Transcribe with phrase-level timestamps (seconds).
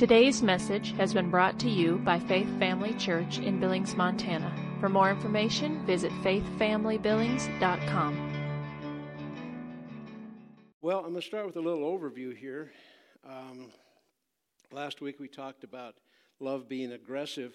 [0.00, 4.50] Today's message has been brought to you by Faith Family Church in Billings, Montana.
[4.80, 8.32] For more information, visit faithfamilybillings.com.
[10.80, 12.72] Well, I'm going to start with a little overview here.
[13.28, 13.70] Um,
[14.72, 15.96] last week we talked about
[16.40, 17.52] love being aggressive,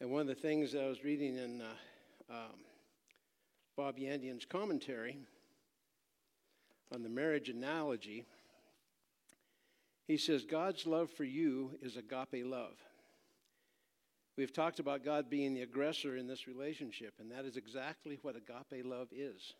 [0.00, 1.66] and one of the things I was reading in uh,
[2.30, 2.64] um,
[3.76, 5.18] Bob Yandian's commentary
[6.94, 8.24] on the marriage analogy
[10.06, 12.76] he says, God's love for you is agape love.
[14.36, 18.34] We've talked about God being the aggressor in this relationship, and that is exactly what
[18.36, 19.54] agape love is.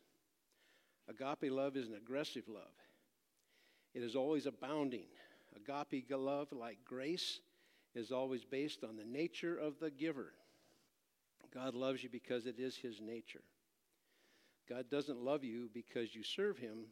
[1.09, 2.75] Agape love is an aggressive love,
[3.95, 5.07] it is always abounding.
[5.55, 7.41] Agape love, like grace,
[7.95, 10.33] is always based on the nature of the giver.
[11.53, 13.43] God loves you because it is his nature.
[14.67, 16.87] God doesn't love you because you serve him,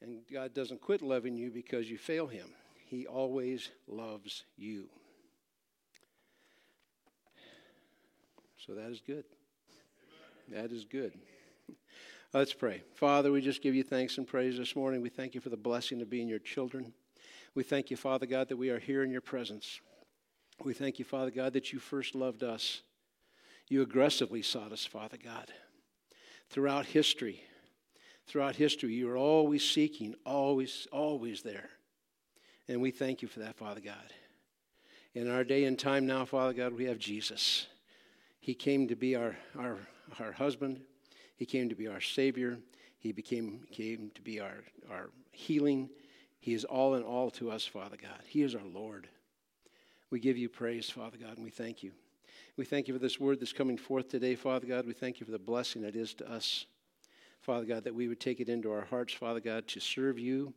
[0.00, 2.46] and God doesn't quit loving you because you fail him.
[2.92, 4.90] He always loves you.
[8.58, 9.24] So that is good.
[10.50, 11.14] That is good.
[12.34, 12.82] Let's pray.
[12.94, 15.00] Father, we just give you thanks and praise this morning.
[15.00, 16.92] We thank you for the blessing of being your children.
[17.54, 19.80] We thank you, Father God, that we are here in your presence.
[20.62, 22.82] We thank you, Father God, that you first loved us.
[23.68, 25.50] You aggressively sought us, Father God.
[26.50, 27.42] Throughout history,
[28.26, 31.70] throughout history, you are always seeking, always, always there.
[32.72, 34.14] And we thank you for that, Father God.
[35.14, 37.66] In our day and time now, Father God, we have Jesus.
[38.40, 39.76] He came to be our, our,
[40.18, 40.80] our husband,
[41.36, 42.58] He came to be our Savior,
[42.98, 45.90] He became, came to be our, our healing.
[46.40, 48.22] He is all in all to us, Father God.
[48.26, 49.06] He is our Lord.
[50.10, 51.92] We give you praise, Father God, and we thank you.
[52.56, 54.86] We thank you for this word that's coming forth today, Father God.
[54.86, 56.64] We thank you for the blessing it is to us,
[57.42, 60.54] Father God, that we would take it into our hearts, Father God, to serve you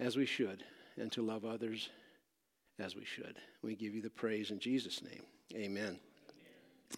[0.00, 0.64] as we should
[0.98, 1.88] and to love others
[2.78, 3.36] as we should.
[3.62, 5.22] We give you the praise in Jesus' name.
[5.54, 5.98] Amen.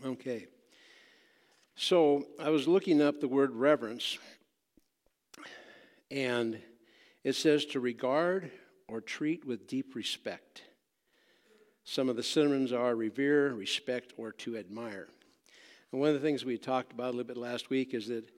[0.04, 0.46] Okay.
[1.76, 4.18] So I was looking up the word reverence,
[6.10, 6.58] and
[7.22, 8.50] it says to regard
[8.88, 10.62] or treat with deep respect.
[11.84, 15.08] Some of the synonyms are revere, respect, or to admire.
[15.92, 18.28] And one of the things we talked about a little bit last week is that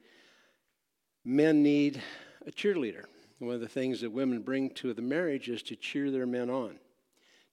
[1.24, 2.00] men need
[2.46, 3.04] a cheerleader.
[3.40, 6.50] One of the things that women bring to the marriage is to cheer their men
[6.50, 6.78] on,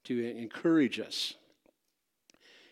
[0.04, 1.34] to encourage us.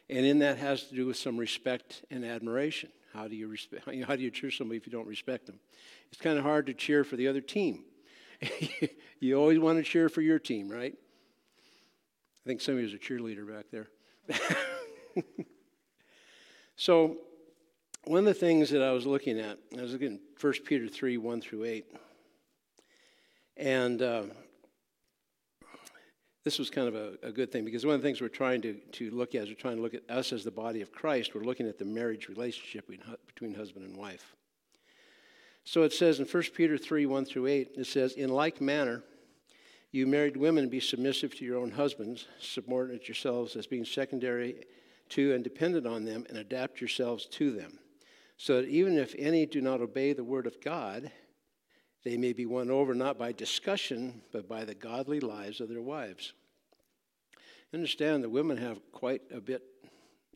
[0.10, 2.90] And in that has to do with some respect and admiration.
[3.14, 3.88] How do you respect?
[4.08, 5.62] How do you cheer somebody if you don't respect them?
[6.12, 7.86] It's kind of hard to cheer for the other team.
[9.22, 10.94] you always want to cheer for your team, right?
[10.94, 13.88] I think somebody was a cheerleader back there.
[16.76, 17.16] so,
[18.04, 20.90] one of the things that I was looking at, I was looking at 1 Peter
[20.90, 21.86] 3 1 through 8.
[23.58, 24.24] And uh,
[26.44, 28.62] this was kind of a, a, good thing because one of the things we're trying
[28.62, 30.92] to, to look at is we're trying to look at us as the body of
[30.92, 31.34] Christ.
[31.34, 32.88] We're looking at the marriage relationship
[33.26, 34.36] between husband and wife.
[35.64, 39.04] So it says in 1 Peter 3 1 through 8, it says, In like manner,
[39.92, 44.66] you married women be submissive to your own husbands, subordinate yourselves as being secondary
[45.10, 47.80] to and dependent on them, and adapt yourselves to them.
[48.38, 51.12] So that even if any do not obey the word of God,
[52.06, 55.82] they may be won over not by discussion, but by the godly lives of their
[55.82, 56.34] wives.
[57.72, 59.64] You Understand that women have quite a bit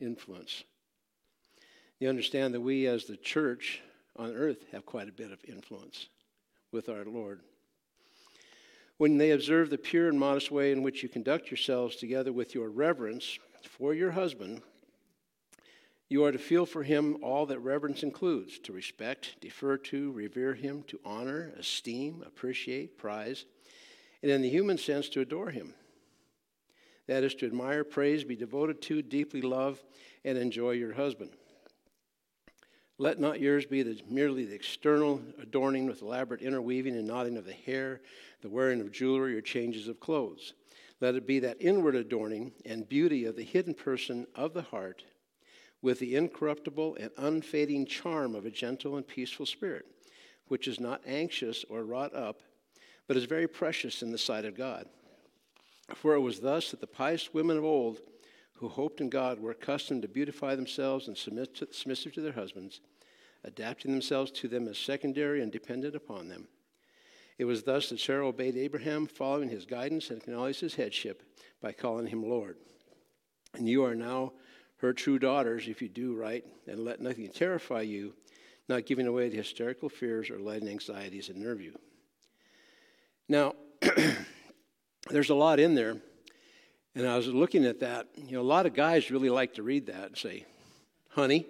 [0.01, 0.63] influence.
[1.99, 3.81] You understand that we, as the church
[4.15, 6.09] on earth, have quite a bit of influence
[6.71, 7.41] with our Lord.
[8.97, 12.55] When they observe the pure and modest way in which you conduct yourselves together with
[12.55, 14.63] your reverence for your husband,
[16.09, 20.55] you are to feel for him all that reverence includes to respect, defer to, revere
[20.55, 23.45] him, to honor, esteem, appreciate, prize,
[24.23, 25.75] and in the human sense, to adore him.
[27.05, 29.83] That is to admire, praise, be devoted to, deeply love,
[30.25, 31.31] and enjoy your husband.
[32.97, 37.45] Let not yours be the, merely the external adorning with elaborate interweaving and knotting of
[37.45, 38.01] the hair,
[38.41, 40.53] the wearing of jewelry, or changes of clothes.
[40.99, 45.03] Let it be that inward adorning and beauty of the hidden person of the heart
[45.81, 49.85] with the incorruptible and unfading charm of a gentle and peaceful spirit,
[50.47, 52.41] which is not anxious or wrought up,
[53.07, 54.87] but is very precious in the sight of God.
[55.95, 57.99] For it was thus that the pious women of old,
[58.53, 62.33] who hoped in God, were accustomed to beautify themselves and submit to, submissive to their
[62.33, 62.81] husbands,
[63.43, 66.47] adapting themselves to them as secondary and dependent upon them.
[67.37, 71.23] It was thus that Sarah obeyed Abraham, following his guidance and acknowledged his headship
[71.61, 72.57] by calling him Lord.
[73.53, 74.33] And you are now
[74.81, 78.13] her true daughters if you do right, and let nothing terrify you,
[78.67, 81.77] not giving away the hysterical fears or letting anxieties that nerve you.
[83.27, 83.55] Now,
[85.09, 85.97] there's a lot in there,
[86.95, 88.07] And I was looking at that.
[88.15, 90.45] You know, a lot of guys really like to read that and say,
[91.09, 91.45] honey.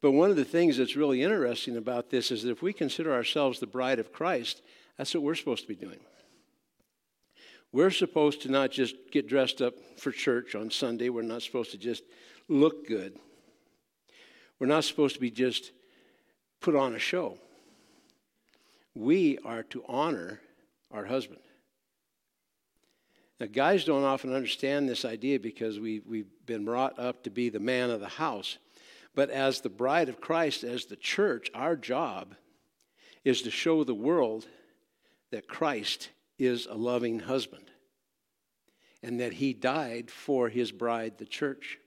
[0.00, 3.12] But one of the things that's really interesting about this is that if we consider
[3.12, 4.62] ourselves the bride of Christ,
[4.96, 5.98] that's what we're supposed to be doing.
[7.76, 11.10] We're supposed to not just get dressed up for church on Sunday.
[11.10, 12.04] We're not supposed to just
[12.48, 13.18] look good.
[14.58, 15.72] We're not supposed to be just
[16.62, 17.36] put on a show.
[18.94, 20.40] We are to honor
[20.90, 21.42] our husband.
[23.38, 27.50] Now, guys don't often understand this idea because we, we've been brought up to be
[27.50, 28.56] the man of the house.
[29.14, 32.36] But as the bride of Christ, as the church, our job
[33.22, 34.46] is to show the world
[35.30, 36.08] that Christ
[36.38, 37.70] is a loving husband
[39.02, 41.78] and that he died for his bride, the church,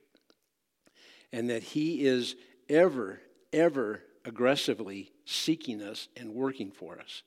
[1.31, 2.35] and that he is
[2.69, 3.19] ever,
[3.51, 7.23] ever aggressively seeking us and working for us.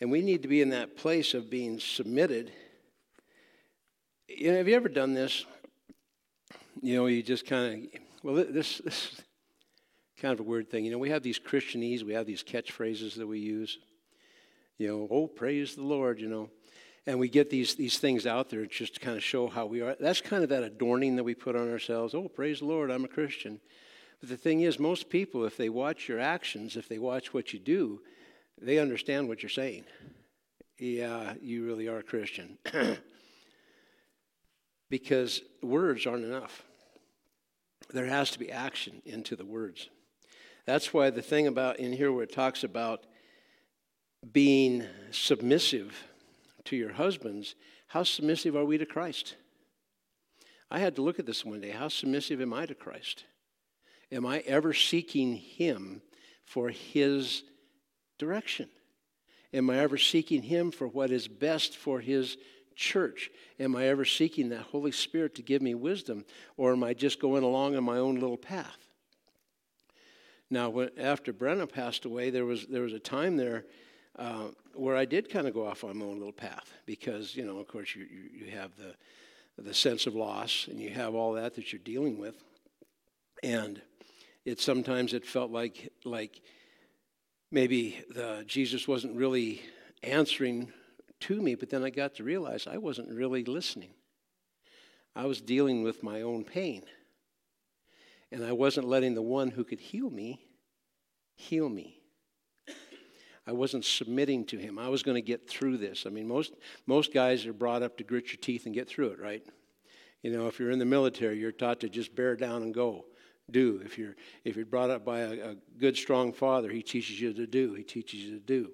[0.00, 2.52] And we need to be in that place of being submitted.
[4.28, 5.44] You know, have you ever done this?
[6.82, 9.22] You know, you just kind of, well, this, this is
[10.18, 10.84] kind of a weird thing.
[10.84, 13.78] You know, we have these Christianese, we have these catchphrases that we use.
[14.80, 16.48] You know, oh, praise the Lord, you know.
[17.06, 19.82] And we get these, these things out there just to kind of show how we
[19.82, 19.94] are.
[20.00, 22.14] That's kind of that adorning that we put on ourselves.
[22.14, 23.60] Oh, praise the Lord, I'm a Christian.
[24.20, 27.52] But the thing is, most people, if they watch your actions, if they watch what
[27.52, 28.00] you do,
[28.58, 29.84] they understand what you're saying.
[30.78, 32.56] Yeah, you really are a Christian.
[34.88, 36.64] because words aren't enough.
[37.92, 39.90] There has to be action into the words.
[40.64, 43.04] That's why the thing about in here where it talks about
[44.32, 46.04] being submissive
[46.64, 47.54] to your husbands,
[47.88, 49.36] how submissive are we to Christ?
[50.70, 51.70] I had to look at this one day.
[51.70, 53.24] How submissive am I to Christ?
[54.12, 56.02] Am I ever seeking Him
[56.44, 57.42] for His
[58.18, 58.68] direction?
[59.52, 62.36] Am I ever seeking Him for what is best for His
[62.76, 63.30] church?
[63.58, 66.24] Am I ever seeking that Holy Spirit to give me wisdom?
[66.56, 68.78] Or am I just going along on my own little path?
[70.50, 73.64] Now, when, after Brenna passed away, there was, there was a time there
[74.20, 77.44] uh, where I did kind of go off on my own little path because, you
[77.44, 78.94] know, of course, you, you, you have the,
[79.60, 82.34] the sense of loss and you have all that that you're dealing with.
[83.42, 83.80] And
[84.44, 86.42] it sometimes it felt like, like
[87.50, 89.62] maybe the, Jesus wasn't really
[90.02, 90.70] answering
[91.20, 93.94] to me, but then I got to realize I wasn't really listening.
[95.16, 96.82] I was dealing with my own pain.
[98.30, 100.40] And I wasn't letting the one who could heal me
[101.40, 101.99] heal me.
[103.50, 104.78] I wasn't submitting to him.
[104.78, 106.04] I was going to get through this.
[106.06, 106.52] I mean, most,
[106.86, 109.42] most guys are brought up to grit your teeth and get through it, right?
[110.22, 113.06] You know, if you're in the military, you're taught to just bear down and go
[113.50, 113.82] do.
[113.84, 114.14] If you're,
[114.44, 117.74] if you're brought up by a, a good, strong father, he teaches you to do.
[117.74, 118.70] He teaches you to do.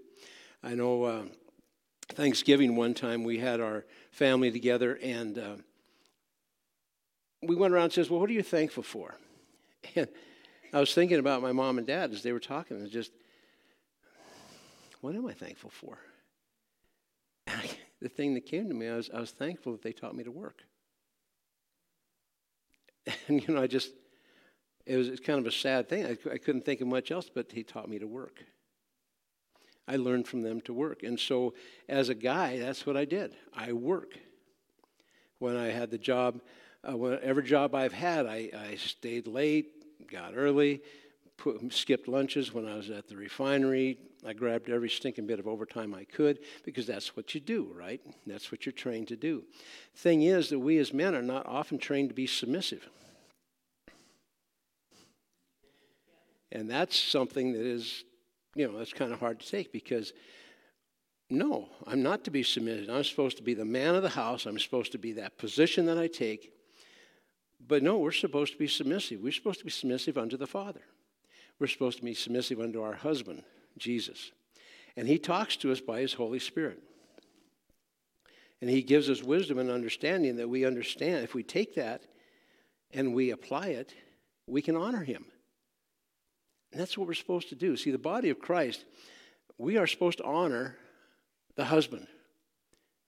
[0.63, 1.23] I know uh,
[2.11, 5.57] Thanksgiving one time we had our family together and uh,
[7.43, 9.17] we went around and says, well, what are you thankful for?
[9.95, 10.09] And
[10.75, 13.13] I was thinking about my mom and dad as they were talking and just,
[15.01, 15.99] what am I thankful for?
[18.01, 20.25] the thing that came to me, I was, I was thankful that they taught me
[20.25, 20.63] to work.
[23.29, 23.93] And, you know, I just,
[24.85, 26.07] it was kind of a sad thing.
[26.07, 28.45] I, I couldn't think of much else, but he taught me to work.
[29.89, 31.03] I learned from them to work.
[31.03, 31.55] And so,
[31.89, 33.37] as a guy, that's what I did.
[33.55, 34.19] I work.
[35.39, 36.41] When I had the job,
[36.89, 40.83] uh, whatever job I've had, I, I stayed late, got early,
[41.37, 43.99] put, skipped lunches when I was at the refinery.
[44.27, 48.01] I grabbed every stinking bit of overtime I could because that's what you do, right?
[48.27, 49.45] That's what you're trained to do.
[49.95, 52.89] Thing is that we as men are not often trained to be submissive.
[56.51, 58.05] And that's something that is,
[58.55, 60.13] you know, that's kind of hard to take because
[61.29, 62.89] no, I'm not to be submitted.
[62.89, 64.47] I'm supposed to be the man of the house.
[64.47, 66.53] I'm supposed to be that position that I take.
[67.67, 69.21] But no, we're supposed to be submissive.
[69.21, 70.83] We're supposed to be submissive unto the Father.
[71.59, 73.43] We're supposed to be submissive unto our husband,
[73.79, 74.33] Jesus.
[74.97, 76.83] And he talks to us by his Holy Spirit.
[78.61, 81.25] And he gives us wisdom and understanding that we understand.
[81.25, 82.03] If we take that
[82.93, 83.95] and we apply it,
[84.47, 85.27] we can honor him.
[86.73, 87.77] And that's what we're supposed to do.
[87.77, 88.85] See, the body of Christ,
[89.59, 90.77] we are supposed to honor
[91.57, 92.07] the husband.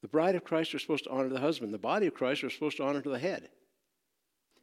[0.03, 1.75] The bride of Christ are supposed to honor the husband.
[1.75, 3.49] The body of Christ are supposed to honor the head.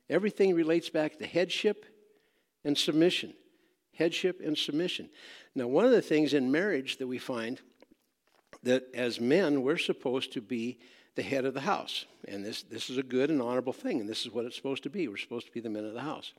[0.10, 1.86] Everything relates back to headship
[2.64, 3.34] and submission.
[3.98, 5.10] Headship and submission.
[5.56, 7.62] Now, one of the things in marriage that we find
[8.64, 10.80] that as men, we're supposed to be
[11.16, 12.06] the head of the house.
[12.28, 14.84] And this, this is a good and honorable thing, and this is what it's supposed
[14.84, 15.08] to be.
[15.08, 16.34] We're supposed to be the men of the house.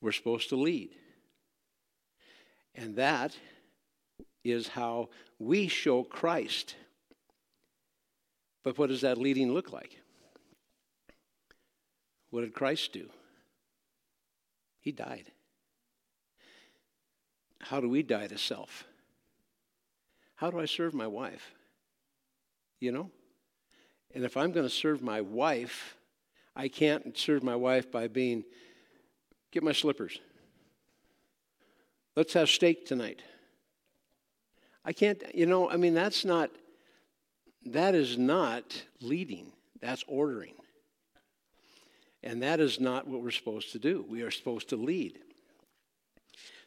[0.00, 0.90] We're supposed to lead.
[2.74, 3.36] And that
[4.44, 6.74] is how we show Christ.
[8.64, 10.00] But what does that leading look like?
[12.30, 13.08] What did Christ do?
[14.80, 15.30] He died.
[17.60, 18.84] How do we die to self?
[20.36, 21.54] How do I serve my wife?
[22.80, 23.10] You know?
[24.14, 25.96] And if I'm going to serve my wife,
[26.54, 28.44] I can't serve my wife by being,
[29.50, 30.18] get my slippers.
[32.14, 33.20] Let's have steak tonight.
[34.84, 36.50] I can't, you know, I mean, that's not,
[37.66, 40.54] that is not leading, that's ordering.
[42.22, 44.04] And that is not what we're supposed to do.
[44.08, 45.18] We are supposed to lead.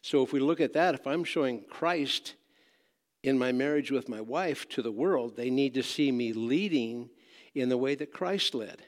[0.01, 2.35] So if we look at that, if I'm showing Christ
[3.23, 7.09] in my marriage with my wife to the world, they need to see me leading
[7.53, 8.81] in the way that Christ led.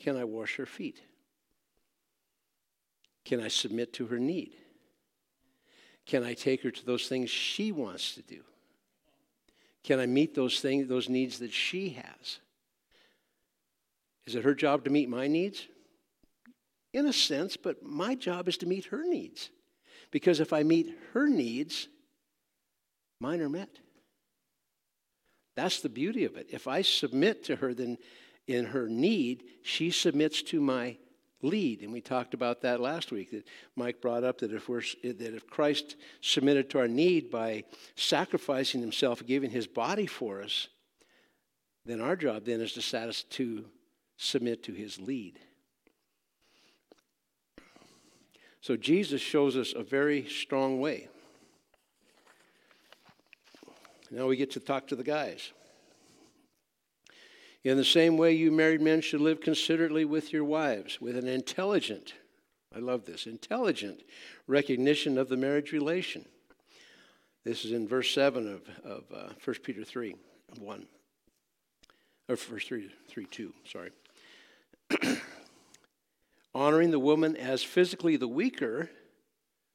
[0.00, 1.00] Can I wash her feet?
[3.24, 4.54] Can I submit to her need?
[6.06, 8.42] Can I take her to those things she wants to do?
[9.82, 12.38] Can I meet those things, those needs that she has?
[14.26, 15.66] Is it her job to meet my needs?
[16.92, 19.50] In a sense, but my job is to meet her needs.
[20.10, 21.88] Because if I meet her needs,
[23.20, 23.70] mine are met.
[25.56, 26.48] That's the beauty of it.
[26.50, 27.98] If I submit to her, then
[28.46, 30.96] in her need, she submits to my
[31.42, 31.82] lead.
[31.82, 33.30] And we talked about that last week.
[33.30, 37.64] That Mike brought up that if we're that if Christ submitted to our need by
[37.94, 40.68] sacrificing himself, giving his body for us,
[41.84, 43.64] then our job then is to to
[44.18, 45.38] submit to his lead.
[48.66, 51.06] So Jesus shows us a very strong way.
[54.10, 55.52] Now we get to talk to the guys.
[57.62, 61.28] In the same way, you married men should live considerately with your wives, with an
[61.28, 62.14] intelligent,
[62.74, 64.00] I love this, intelligent
[64.48, 66.24] recognition of the marriage relation.
[67.44, 70.16] This is in verse 7 of, of uh, 1 Peter 3
[70.58, 70.86] 1.
[72.28, 73.90] Or verse 3, 3 2, sorry.
[76.56, 78.88] Honoring the woman as physically the weaker,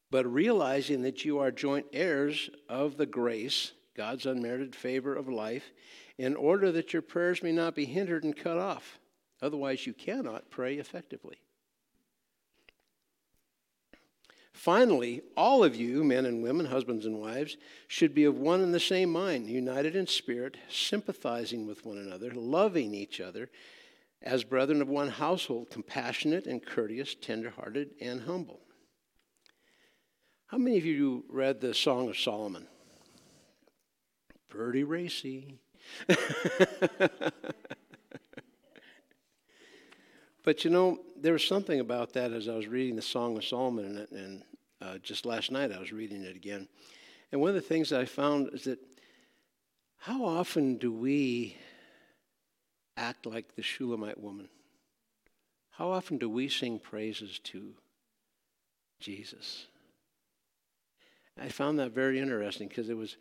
[0.09, 5.71] but realizing that you are joint heirs of the grace God's unmerited favor of life,
[6.17, 8.97] in order that your prayers may not be hindered and cut off.
[9.43, 11.37] Otherwise, you cannot pray effectively.
[14.51, 17.57] Finally, all of you, men and women, husbands and wives,
[17.89, 22.31] should be of one and the same mind, united in spirit, sympathizing with one another,
[22.31, 23.51] loving each other
[24.23, 28.61] as brethren of one household, compassionate and courteous, tenderhearted and humble.
[30.47, 32.67] How many of you read the Song of Solomon?
[34.49, 35.59] Pretty racy.
[40.43, 43.45] but you know, there was something about that as I was reading the Song of
[43.45, 44.43] Solomon, and, and
[44.81, 46.67] uh, just last night I was reading it again.
[47.31, 48.79] And one of the things that I found is that
[49.97, 51.55] how often do we
[53.01, 54.49] act like the Shulamite woman?
[55.71, 57.73] How often do we sing praises to
[58.99, 59.67] Jesus?
[61.39, 63.17] I found that very interesting because it was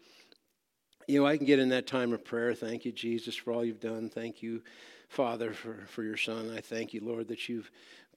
[1.11, 2.55] you know, I can get in that time of prayer.
[2.55, 4.09] Thank you, Jesus, for all you've done.
[4.09, 4.63] Thank you,
[5.09, 6.55] Father, for, for your son.
[6.57, 7.69] I thank you, Lord, that you've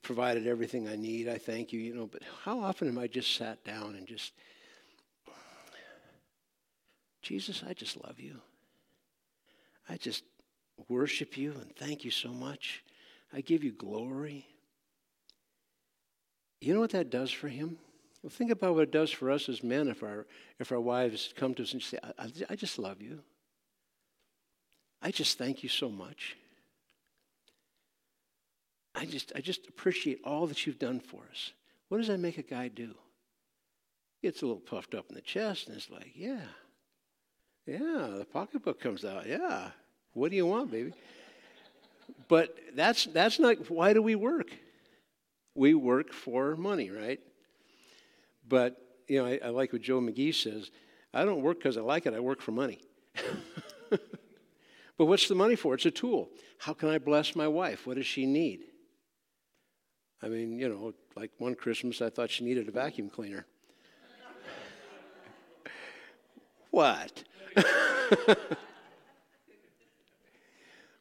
[0.04, 1.28] provided everything I need.
[1.28, 4.34] I thank you, you know, but how often am I just sat down and just,
[7.24, 8.42] Jesus, I just love you.
[9.90, 10.24] I just
[10.88, 12.84] worship you and thank you so much.
[13.32, 14.48] I give you glory.
[16.62, 17.78] You know what that does for him?
[18.22, 20.26] Well, think about what it does for us as men if our,
[20.60, 23.20] if our wives come to us and say, I, I just love you.
[25.02, 26.38] I just thank you so much.
[28.96, 31.52] I just, I just appreciate all that you've done for us.
[31.90, 32.96] What does that make a guy do?
[34.22, 36.46] He gets a little puffed up in the chest and it's like, yeah,
[37.66, 39.28] yeah, the pocketbook comes out.
[39.28, 39.72] Yeah,
[40.14, 40.94] what do you want, baby?
[42.28, 44.52] But that's, that's not, why do we work?
[45.56, 47.20] We work for money, right?
[48.48, 48.78] But,
[49.08, 50.72] you know, I, I like what Joe McGee says
[51.14, 52.80] I don't work because I like it, I work for money.
[53.90, 55.76] but what's the money for?
[55.76, 56.30] It's a tool.
[56.58, 57.86] How can I bless my wife?
[57.86, 58.62] What does she need?
[60.24, 63.46] I mean, you know, like one Christmas, I thought she needed a vacuum cleaner.
[66.72, 67.24] what?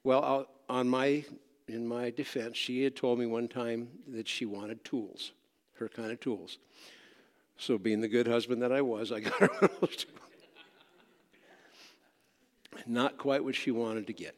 [0.04, 1.24] well, I'll, on my
[1.68, 5.32] in my defense, she had told me one time that she wanted tools,
[5.74, 6.58] her kind of tools.
[7.56, 10.06] So, being the good husband that I was, I got her one of those
[12.86, 14.34] Not quite what she wanted to get.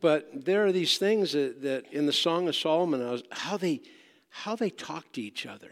[0.00, 3.80] But there are these things that, that in the Song of Solomon, was, how, they,
[4.28, 5.70] how they talk to each other.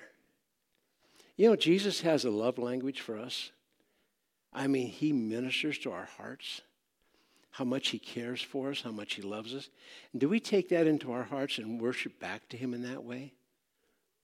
[1.37, 3.53] You know, Jesus has a love language for us.
[4.53, 6.63] I mean, he ministers to our hearts.
[7.57, 9.71] How much He cares for us, how much He loves us?
[10.13, 13.03] And do we take that into our hearts and worship back to Him in that
[13.03, 13.33] way?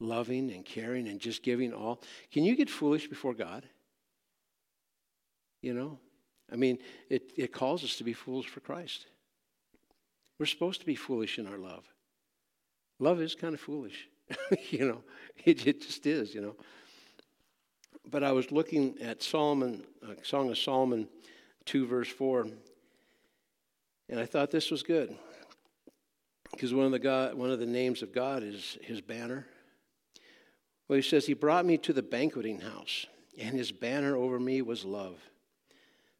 [0.00, 2.02] Loving and caring and just giving all.
[2.30, 3.64] Can you get foolish before God?
[5.62, 5.98] You know?
[6.52, 6.76] I mean,
[7.08, 9.06] it, it calls us to be fools for Christ.
[10.38, 11.84] We're supposed to be foolish in our love.
[12.98, 14.10] Love is kind of foolish.
[14.70, 15.02] you know,
[15.42, 16.56] it, it just is, you know.
[18.10, 21.08] But I was looking at Solomon, uh, Song of Solomon
[21.64, 22.48] 2, verse 4,
[24.12, 25.16] and I thought this was good.
[26.50, 29.46] Because one of the God, one of the names of God is his banner.
[30.86, 33.06] Well, he says, He brought me to the banqueting house,
[33.40, 35.18] and his banner over me was love.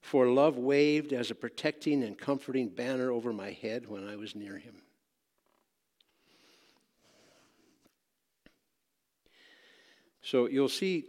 [0.00, 4.34] For love waved as a protecting and comforting banner over my head when I was
[4.34, 4.76] near him.
[10.22, 11.04] So you'll see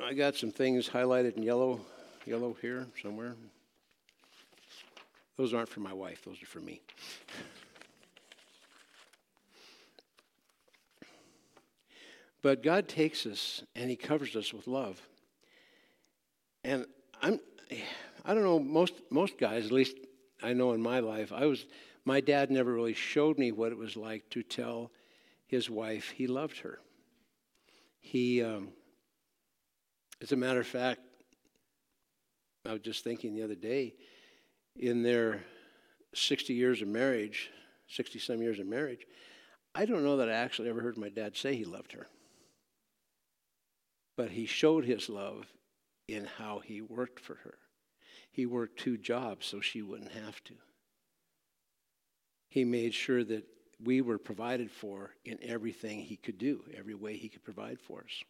[0.00, 1.82] I got some things highlighted in yellow,
[2.24, 3.34] yellow here somewhere.
[5.36, 6.82] Those aren't for my wife, those are for me.
[12.42, 15.00] But God takes us and He covers us with love.
[16.64, 16.86] And
[17.22, 17.40] I'm,
[18.24, 19.96] I don't know, most, most guys, at least
[20.42, 21.66] I know in my life, I was,
[22.04, 24.90] my dad never really showed me what it was like to tell
[25.46, 26.80] his wife he loved her.
[28.00, 28.70] He, um,
[30.20, 31.00] as a matter of fact,
[32.66, 33.94] I was just thinking the other day,
[34.76, 35.42] in their
[36.14, 37.50] 60 years of marriage,
[37.88, 39.06] 60 some years of marriage,
[39.74, 42.06] I don't know that I actually ever heard my dad say he loved her.
[44.16, 45.46] But he showed his love
[46.08, 47.54] in how he worked for her.
[48.30, 50.54] He worked two jobs so she wouldn't have to.
[52.48, 53.44] He made sure that
[53.82, 58.00] we were provided for in everything he could do, every way he could provide for
[58.00, 58.24] us.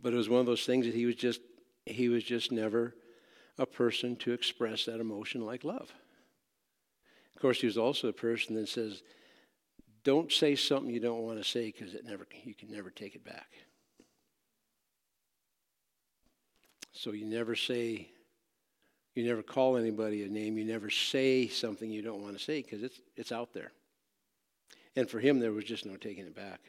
[0.00, 1.40] But it was one of those things that he was just
[1.86, 2.94] he was just never
[3.58, 5.92] a person to express that emotion like love.
[7.34, 9.02] Of course, he was also a person that says,
[10.04, 13.14] "Don't say something you don't want to say because it never you can never take
[13.14, 13.52] it back."
[16.92, 18.08] So you never say,
[19.14, 20.56] you never call anybody a name.
[20.56, 23.72] You never say something you don't want to say because it's it's out there.
[24.96, 26.60] And for him, there was just no taking it back.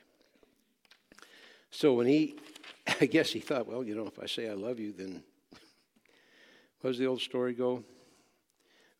[1.71, 2.35] So when he,
[3.01, 5.23] I guess he thought, well, you know, if I say I love you, then
[6.81, 7.83] what does the old story go?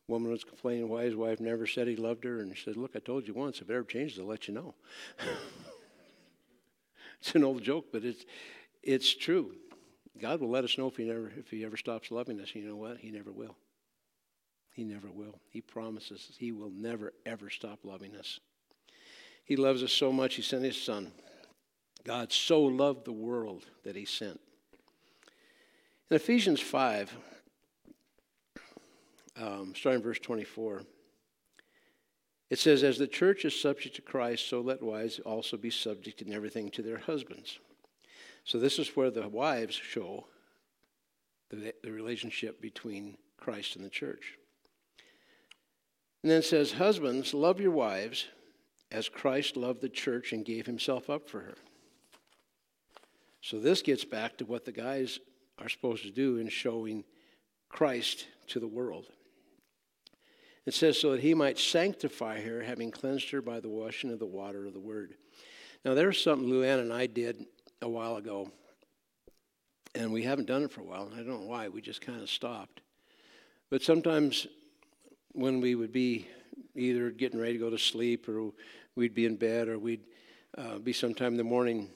[0.08, 2.96] Woman was complaining why his wife never said he loved her, and he said, "Look,
[2.96, 3.60] I told you once.
[3.60, 4.74] If it ever changes, I'll let you know."
[7.20, 8.26] it's an old joke, but it's
[8.82, 9.56] it's true.
[10.18, 12.56] God will let us know if he never if he ever stops loving us.
[12.56, 13.00] You know what?
[13.00, 13.58] He never will.
[14.74, 15.40] He never will.
[15.50, 18.40] He promises he will never ever stop loving us.
[19.48, 21.12] He loves us so much, He sent His Son.
[22.04, 24.42] God so loved the world that He sent.
[26.10, 27.16] In Ephesians 5,
[29.40, 30.84] um, starting verse 24,
[32.50, 36.22] it says, As the church is subject to Christ, so let wives also be subject
[36.22, 37.60] in everything to their husbands.
[38.44, 40.28] So this is where the wives show
[41.50, 44.38] the, the relationship between Christ and the church.
[46.24, 48.28] And then it says, Husbands, love your wives
[48.92, 51.56] as Christ loved the church and gave himself up for her.
[53.42, 55.20] So this gets back to what the guys
[55.60, 57.04] are supposed to do in showing
[57.70, 59.06] Christ to the world.
[60.68, 64.20] It says, so that he might sanctify her, having cleansed her by the washing of
[64.20, 65.16] the water of the word.
[65.84, 67.46] Now, there's something Luann and I did
[67.82, 68.52] a while ago,
[69.96, 71.70] and we haven't done it for a while, and I don't know why.
[71.70, 72.82] We just kind of stopped.
[73.70, 74.46] But sometimes
[75.32, 76.28] when we would be
[76.76, 78.52] either getting ready to go to sleep or
[78.96, 80.04] we'd be in bed or we'd
[80.58, 81.90] uh, be sometime in the morning.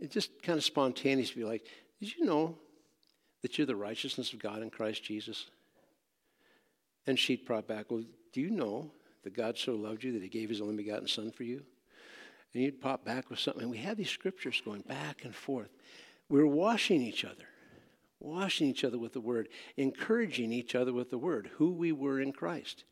[0.00, 1.64] It just kind of spontaneous be like,
[2.00, 2.56] Did you know
[3.42, 5.46] that you're the righteousness of God in Christ Jesus?
[7.06, 8.90] And she'd prop back, Well, do you know
[9.24, 11.62] that God so loved you that he gave his only begotten Son for you?
[12.54, 13.62] And you'd pop back with something.
[13.62, 15.70] And we had these scriptures going back and forth.
[16.28, 17.48] We we're washing each other,
[18.20, 22.20] washing each other with the word, encouraging each other with the word, who we were
[22.20, 22.84] in Christ.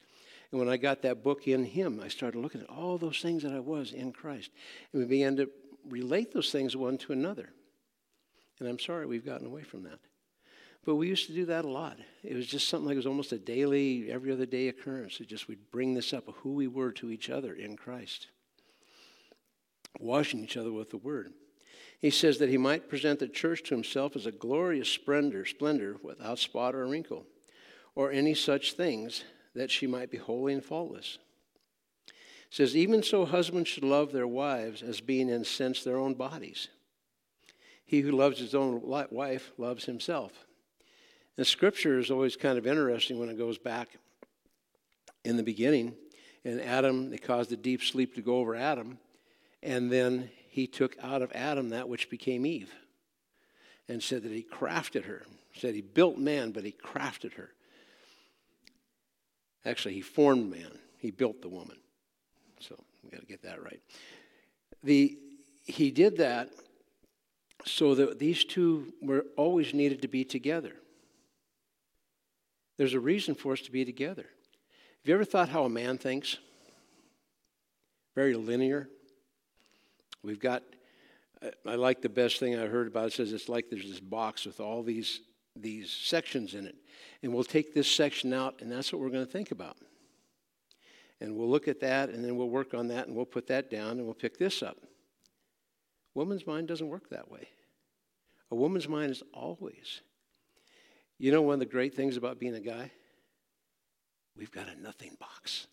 [0.51, 3.43] And when I got that book in Him, I started looking at all those things
[3.43, 4.51] that I was in Christ.
[4.93, 5.51] And we began to
[5.89, 7.51] relate those things one to another.
[8.59, 9.99] And I'm sorry we've gotten away from that.
[10.87, 11.99] But we used to do that a lot.
[12.23, 15.21] It was just something like it was almost a daily, every other day occurrence.
[15.21, 18.29] It just we'd bring this up of who we were to each other in Christ,
[19.99, 21.33] washing each other with the Word.
[21.99, 25.97] He says that he might present the church to himself as a glorious splendor, splendor
[26.05, 27.27] without spot or wrinkle,
[27.97, 29.25] or any such things,
[29.57, 31.19] that she might be holy and faultless.
[32.07, 32.15] It
[32.51, 36.69] says, Even so, husbands should love their wives as being, in sense, their own bodies.
[37.85, 40.46] He who loves his own wife loves himself.
[41.37, 43.89] And scripture is always kind of interesting when it goes back
[45.25, 45.95] in the beginning.
[46.45, 48.99] And Adam, they caused a deep sleep to go over Adam.
[49.63, 52.73] And then he took out of Adam that which became Eve
[53.89, 55.23] and said that he crafted her.
[55.55, 57.51] Said he built man, but he crafted her.
[59.65, 60.79] Actually, he formed man.
[60.99, 61.77] He built the woman.
[62.61, 63.81] So we got to get that right.
[64.83, 65.19] The,
[65.65, 66.51] he did that
[67.65, 70.75] so that these two were always needed to be together.
[72.77, 74.23] There's a reason for us to be together.
[74.25, 76.37] Have you ever thought how a man thinks?
[78.15, 78.89] Very linear.
[80.23, 80.63] We've got,
[81.67, 84.45] I like the best thing I heard about it says it's like there's this box
[84.45, 85.21] with all these,
[85.55, 86.75] these sections in it.
[87.23, 89.77] And we'll take this section out, and that's what we're going to think about.
[91.21, 93.71] And we'll look at that, and then we'll work on that, and we'll put that
[93.71, 94.77] down, and we'll pick this up.
[96.15, 97.49] Woman's mind doesn't work that way.
[98.51, 100.01] A woman's mind is always.
[101.19, 102.91] You know, one of the great things about being a guy?
[104.37, 105.67] We've got a nothing box.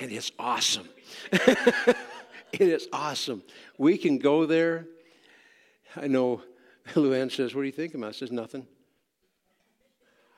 [0.00, 0.88] And it's awesome.
[1.32, 1.96] it
[2.60, 3.42] is awesome.
[3.78, 4.86] We can go there.
[5.94, 6.42] I know
[6.94, 8.08] Luann says, What are you thinking about?
[8.08, 8.66] I says, Nothing.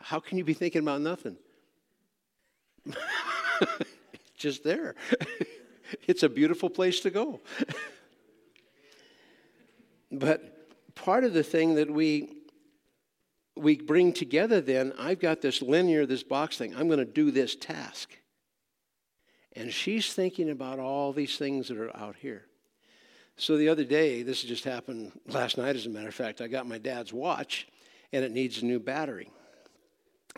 [0.01, 1.37] How can you be thinking about nothing?
[4.37, 4.97] Just there.
[6.07, 7.41] it's a beautiful place to go.
[10.13, 12.44] but part of the thing that we
[13.57, 16.75] we bring together then, I've got this linear, this box thing.
[16.75, 18.11] I'm going to do this task.
[19.55, 22.47] And she's thinking about all these things that are out here.
[23.37, 26.49] So the other day, this just happened last night, as a matter of fact, I
[26.49, 27.69] got my dad's watch
[28.13, 29.31] and it needs a new battery.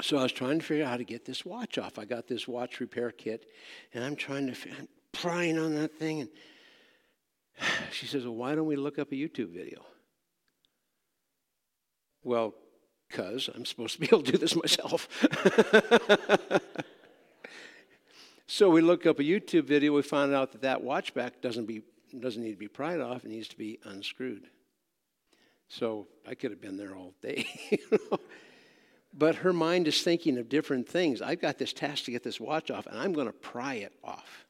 [0.03, 1.99] So I was trying to figure out how to get this watch off.
[1.99, 3.47] I got this watch repair kit
[3.95, 6.21] and I'm trying to, I'm prying on that thing.
[6.21, 6.31] And
[7.93, 9.85] she says, Well, why don't we look up a YouTube video?
[12.23, 12.55] Well,
[13.09, 15.09] because I'm supposed to be able to do this myself.
[18.47, 19.93] so we look up a YouTube video.
[19.93, 21.83] We find out that that watch back doesn't, be,
[22.19, 23.25] doesn't need to be pried off.
[23.25, 24.49] It needs to be unscrewed.
[25.69, 27.47] So I could have been there all day.
[27.71, 27.79] You
[28.11, 28.19] know?
[29.19, 31.23] But her mind is thinking of different things.
[31.23, 33.95] I've got this task to get this watch off, and I'm going to pry it
[34.05, 34.45] off.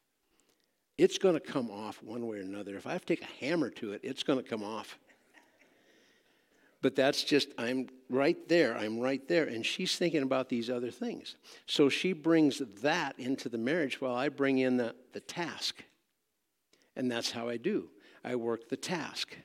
[0.99, 2.77] It's going to come off one way or another.
[2.77, 4.99] If I have to take a hammer to it, it's going to come off.
[6.87, 9.43] But that's just, I'm right there, I'm right there.
[9.43, 11.35] And she's thinking about these other things.
[11.67, 15.83] So she brings that into the marriage while I bring in the, the task.
[16.95, 17.89] And that's how I do.
[18.23, 19.37] I work the task.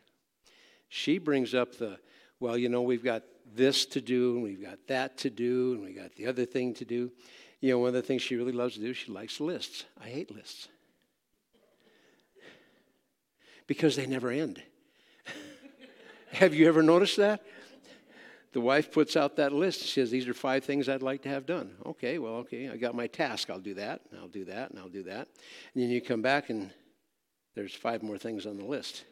[0.87, 1.97] She brings up the,
[2.39, 3.23] well, you know, we've got
[3.55, 6.75] this to do, and we've got that to do, and we got the other thing
[6.75, 7.11] to do.
[7.59, 9.85] You know, one of the things she really loves to do, she likes lists.
[9.99, 10.67] I hate lists
[13.65, 14.61] because they never end.
[16.31, 17.41] Have you ever noticed that?
[18.53, 19.81] The wife puts out that list.
[19.81, 21.71] She says, These are five things I'd like to have done.
[21.85, 23.49] Okay, well, okay, I got my task.
[23.49, 25.27] I'll do that, and I'll do that, and I'll do that.
[25.73, 26.69] And then you come back, and
[27.55, 29.05] there's five more things on the list.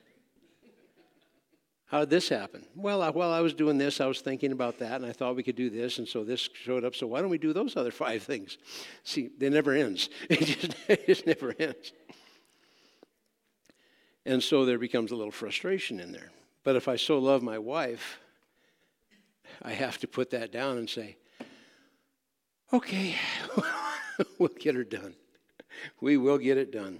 [1.85, 2.65] How did this happen?
[2.75, 5.41] Well, while I was doing this, I was thinking about that, and I thought we
[5.43, 6.95] could do this, and so this showed up.
[6.95, 8.57] So why don't we do those other five things?
[9.03, 10.09] See, it never ends.
[10.29, 11.93] It just, it just never ends.
[14.25, 16.29] And so there becomes a little frustration in there.
[16.63, 18.19] But if I so love my wife,
[19.61, 21.17] I have to put that down and say,
[22.73, 23.15] okay,
[24.39, 25.15] we'll get her done.
[26.01, 26.99] We will get it done.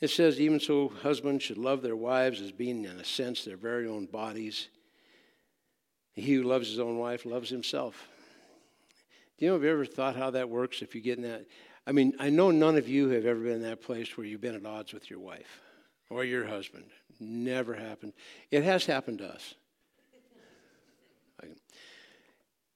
[0.00, 3.56] It says, even so, husbands should love their wives as being, in a sense, their
[3.56, 4.68] very own bodies.
[6.12, 8.08] He who loves his own wife loves himself.
[9.38, 11.46] Do you know, have you ever thought how that works if you get in that?
[11.86, 14.40] I mean, I know none of you have ever been in that place where you've
[14.40, 15.60] been at odds with your wife
[16.10, 16.84] or your husband.
[17.20, 18.12] Never happened.
[18.50, 19.54] It has happened to us.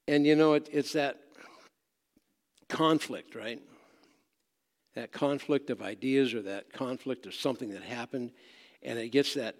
[0.08, 1.18] And you know, it, it's that
[2.68, 3.60] conflict, right?
[4.94, 8.32] That conflict of ideas or that conflict of something that happened,
[8.82, 9.56] and it gets that.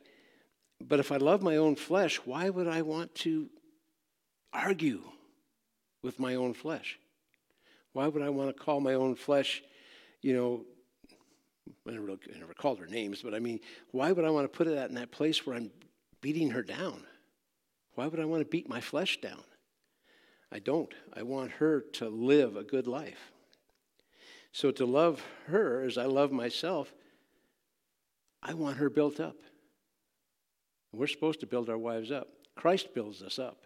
[0.81, 3.49] But if I love my own flesh, why would I want to
[4.53, 5.03] argue
[6.03, 6.99] with my own flesh?
[7.93, 9.63] Why would I want to call my own flesh,
[10.23, 10.65] you know,
[11.87, 14.57] I never, I never called her names, but I mean, why would I want to
[14.57, 15.71] put it in that place where I'm
[16.21, 17.03] beating her down?
[17.95, 19.43] Why would I want to beat my flesh down?
[20.53, 20.93] I don't.
[21.15, 23.33] I want her to live a good life.
[24.53, 26.95] So to love her as I love myself,
[28.43, 29.37] I want her built up.
[30.93, 32.29] We're supposed to build our wives up.
[32.55, 33.59] Christ builds us up.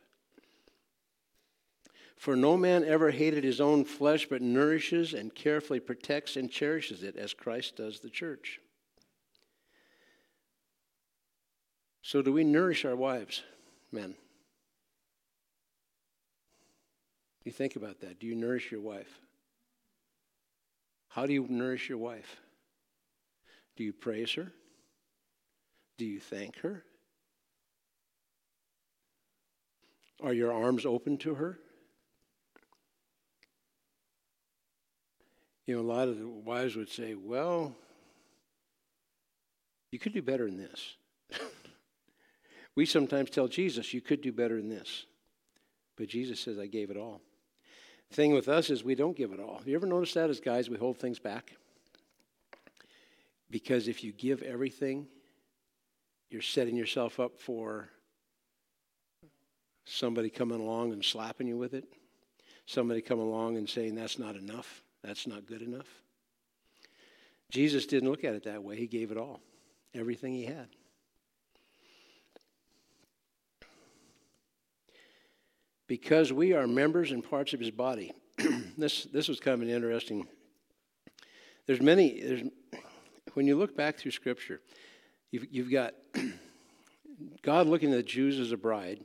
[2.20, 7.02] For no man ever hated his own flesh, but nourishes and carefully protects and cherishes
[7.02, 8.60] it, as Christ does the church.
[12.02, 13.42] So, do we nourish our wives,
[13.90, 14.16] men?
[17.44, 18.20] You think about that.
[18.20, 19.18] Do you nourish your wife?
[21.08, 22.36] How do you nourish your wife?
[23.76, 24.52] Do you praise her?
[25.96, 26.84] Do you thank her?
[30.22, 31.58] Are your arms open to her?
[35.66, 37.74] You know, a lot of the wives would say, well,
[39.90, 40.96] you could do better than this.
[42.76, 45.06] we sometimes tell Jesus, you could do better than this.
[45.96, 47.20] But Jesus says, I gave it all.
[48.12, 49.60] thing with us is we don't give it all.
[49.64, 51.56] You ever noticed that as guys, we hold things back?
[53.50, 55.06] Because if you give everything,
[56.30, 57.90] you're setting yourself up for
[59.84, 61.84] somebody coming along and slapping you with it,
[62.66, 65.86] somebody coming along and saying, that's not enough, that's not good enough.
[67.50, 68.76] Jesus didn't look at it that way.
[68.76, 69.40] He gave it all,
[69.94, 70.68] everything he had.
[75.86, 78.12] Because we are members and parts of his body.
[78.78, 80.26] this, this was kind of an interesting.
[81.66, 82.42] There's many, there's,
[83.34, 84.60] when you look back through Scripture,
[85.32, 85.94] you've, you've got
[87.42, 89.00] God looking at the Jews as a bride,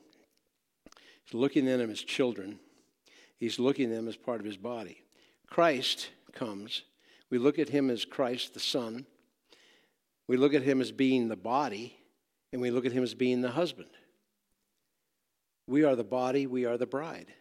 [1.24, 2.60] He's looking at them as children,
[3.38, 5.05] He's looking at them as part of His body.
[5.48, 6.84] Christ comes.
[7.30, 9.06] We look at Him as Christ the Son.
[10.28, 11.98] We look at Him as being the body,
[12.52, 13.90] and we look at Him as being the husband.
[15.68, 17.34] We are the body, we are the bride.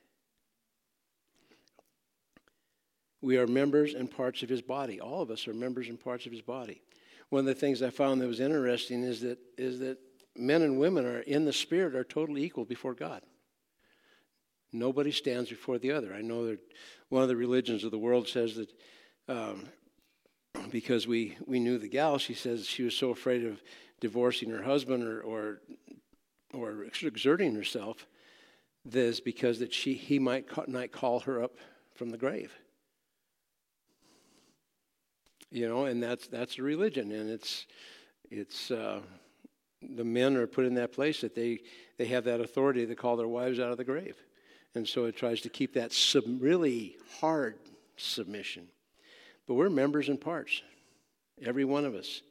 [3.21, 5.01] We are members and parts of his body.
[5.01, 6.83] All of us are members and parts of his body.
[7.31, 9.99] One of the things I found that was interesting is that, is that
[10.37, 13.23] men and women are in the spirit are totally equal before God.
[14.75, 16.13] Nobody stands before the other.
[16.13, 16.59] I know that
[17.09, 18.73] one of the religions of the world says that
[19.29, 19.69] um,
[20.71, 23.63] because we, we knew the gal, she says she was so afraid of
[24.01, 25.61] divorcing her husband or, or,
[26.53, 28.07] or exerting herself,
[28.85, 31.55] this because that she, he might not call her up
[31.95, 32.53] from the grave
[35.55, 37.67] you know, and that's that's a religion, and it's
[38.29, 39.01] it's uh,
[39.81, 41.61] the men are put in that place that they
[41.97, 44.17] they have that authority to call their wives out of the grave,
[44.75, 47.57] and so it tries to keep that sub, really hard
[47.97, 48.69] submission.
[49.47, 50.63] But we're members and parts,
[51.43, 52.23] every one of us.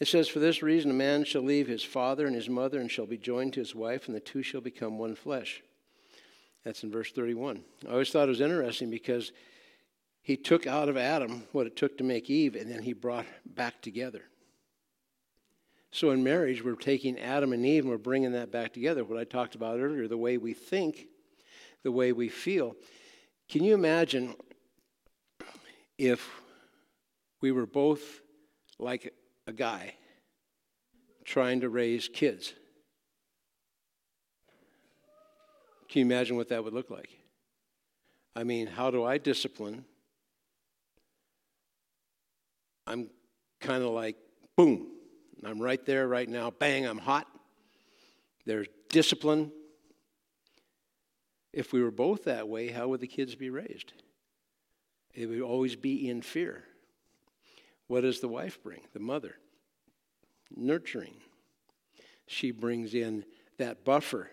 [0.00, 2.90] It says, For this reason, a man shall leave his father and his mother and
[2.90, 5.62] shall be joined to his wife, and the two shall become one flesh.
[6.64, 7.62] That's in verse 31.
[7.86, 9.32] I always thought it was interesting because
[10.22, 13.26] he took out of Adam what it took to make Eve, and then he brought
[13.44, 14.22] back together.
[15.94, 19.04] So in marriage, we're taking Adam and Eve and we're bringing that back together.
[19.04, 21.06] What I talked about earlier, the way we think,
[21.84, 22.74] the way we feel.
[23.48, 24.34] Can you imagine
[25.96, 26.28] if
[27.40, 28.02] we were both
[28.80, 29.14] like
[29.46, 29.94] a guy
[31.24, 32.54] trying to raise kids?
[35.88, 37.10] Can you imagine what that would look like?
[38.34, 39.84] I mean, how do I discipline?
[42.84, 43.10] I'm
[43.60, 44.16] kind of like,
[44.56, 44.88] boom,
[45.46, 47.26] I'm right there right now, bang, I'm hot.
[48.46, 49.52] There's discipline.
[51.52, 53.92] If we were both that way, how would the kids be raised?
[55.14, 56.64] It would always be in fear.
[57.86, 58.80] What does the wife bring?
[58.92, 59.36] The mother.
[60.54, 61.14] Nurturing.
[62.26, 63.24] She brings in
[63.58, 64.30] that buffer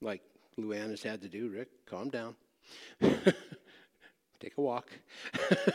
[0.00, 0.22] like
[0.58, 1.48] Luann has had to do.
[1.48, 2.36] Rick, calm down.
[3.00, 4.90] Take a walk.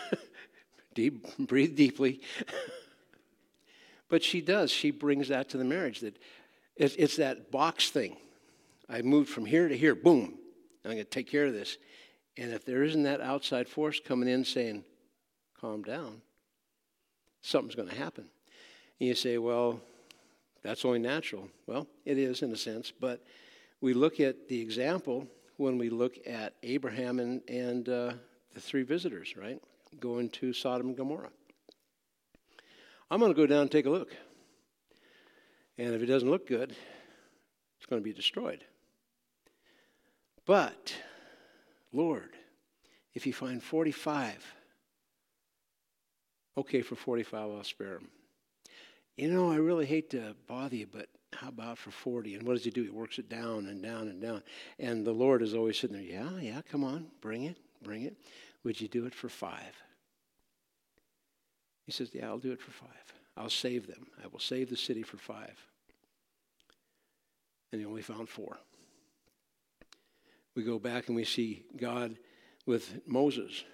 [0.94, 2.22] Deep, breathe deeply.
[4.12, 4.70] but she does.
[4.70, 6.02] She brings that to the marriage.
[6.02, 6.18] That
[6.76, 8.18] it's, it's that box thing.
[8.90, 9.96] I moved from here to here.
[9.96, 10.38] Boom.
[10.84, 11.78] I'm going to take care of this.
[12.38, 14.84] And if there isn't that outside force coming in saying,
[15.60, 16.22] calm down,
[17.42, 18.26] something's going to happen.
[19.00, 19.80] And you say, well,
[20.62, 21.48] that's only natural.
[21.66, 23.24] Well, it is in a sense, but
[23.80, 28.14] we look at the example when we look at Abraham and, and uh,
[28.54, 29.62] the three visitors, right?
[30.02, 31.30] Going to Sodom and Gomorrah.
[33.12, 34.16] I'm going to go down and take a look.
[35.78, 36.74] And if it doesn't look good,
[37.78, 38.64] it's going to be destroyed.
[40.46, 40.96] But,
[41.92, 42.30] Lord,
[43.14, 44.46] if you find 45,
[46.58, 48.08] okay, for 45, I'll spare them.
[49.18, 52.36] You know, I really hate to bother you, but how about for 40?
[52.36, 52.84] And what does he do?
[52.84, 54.42] He works it down and down and down.
[54.80, 58.16] And the Lord is always sitting there, yeah, yeah, come on, bring it, bring it.
[58.64, 59.76] Would you do it for five?
[61.92, 63.14] He says, yeah, I'll do it for five.
[63.36, 64.08] I'll save them.
[64.24, 65.58] I will save the city for five.
[67.74, 68.58] And he only found four.
[70.56, 72.16] We go back and we see God
[72.66, 73.66] with Moses.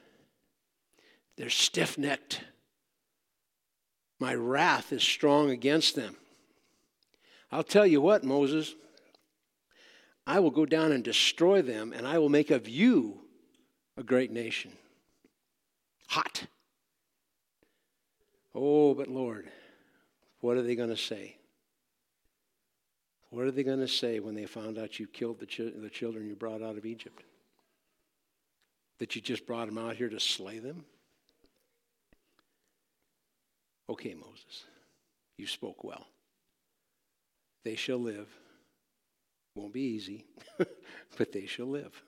[1.38, 2.42] They're stiff necked.
[4.20, 6.18] My wrath is strong against them.
[7.52, 8.74] I'll tell you what, Moses,
[10.26, 13.20] I will go down and destroy them, and I will make of you
[13.96, 14.72] a great nation.
[16.08, 16.48] Hot.
[18.54, 19.50] Oh, but Lord,
[20.42, 21.38] what are they going to say?
[23.30, 25.90] What are they going to say when they found out you killed the, ch- the
[25.90, 27.24] children you brought out of Egypt?
[29.00, 30.86] That you just brought them out here to slay them?
[33.90, 34.66] Okay, Moses,
[35.38, 36.08] you spoke well.
[37.64, 38.28] They shall live.
[39.56, 40.26] Won't be easy,
[41.18, 42.02] but they shall live.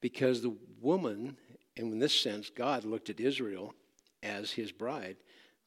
[0.00, 1.36] Because the woman,
[1.76, 3.74] and in this sense, God looked at Israel
[4.22, 5.16] as his bride,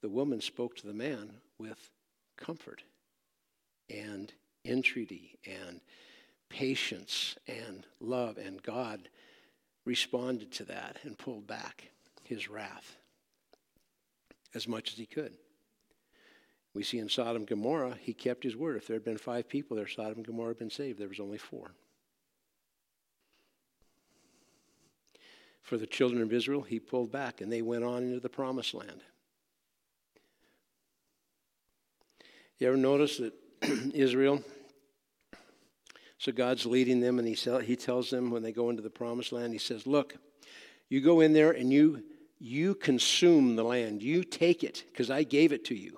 [0.01, 1.89] the woman spoke to the man with
[2.37, 2.83] comfort
[3.89, 4.33] and
[4.65, 5.81] entreaty and
[6.49, 9.09] patience and love, and God
[9.85, 11.91] responded to that and pulled back
[12.23, 12.97] his wrath
[14.53, 15.33] as much as he could.
[16.73, 18.77] We see in Sodom and Gomorrah, he kept his word.
[18.77, 20.99] If there had been five people there, Sodom and Gomorrah had been saved.
[20.99, 21.71] There was only four.
[25.61, 28.73] For the children of Israel, he pulled back and they went on into the promised
[28.73, 29.01] land.
[32.57, 33.33] You ever notice that
[33.93, 34.43] Israel,
[36.17, 39.31] so God's leading them and he, he tells them when they go into the promised
[39.31, 40.15] land, he says, Look,
[40.89, 42.03] you go in there and you,
[42.39, 45.97] you consume the land, you take it because I gave it to you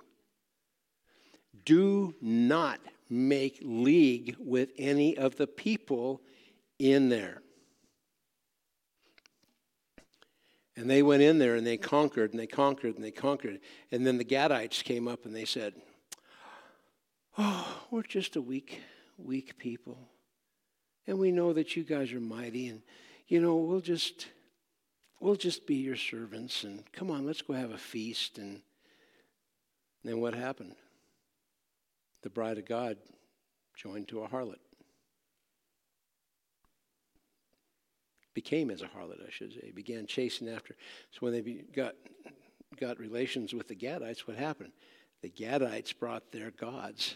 [1.64, 6.20] do not make league with any of the people
[6.78, 7.42] in there.
[10.76, 13.60] And they went in there and they conquered and they conquered and they conquered.
[13.92, 15.74] And then the Gadites came up and they said,
[17.38, 18.80] Oh, we're just a weak,
[19.16, 19.98] weak people.
[21.06, 22.68] And we know that you guys are mighty.
[22.68, 22.82] And,
[23.28, 24.28] you know, we'll just,
[25.20, 26.64] we'll just be your servants.
[26.64, 28.38] And come on, let's go have a feast.
[28.38, 28.62] And
[30.04, 30.74] then what happened?
[32.24, 32.96] the bride of God
[33.76, 34.56] joined to a harlot.
[38.34, 39.70] Became as a harlot, I should say.
[39.72, 40.74] Began chasing after.
[41.12, 41.94] So when they be, got,
[42.78, 44.72] got relations with the Gadites, what happened?
[45.22, 47.14] The Gadites brought their gods.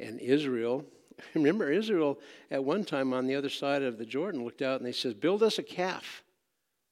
[0.00, 0.84] And Israel,
[1.34, 2.18] remember, Israel
[2.50, 5.20] at one time on the other side of the Jordan looked out and they said,
[5.20, 6.22] Build us a calf,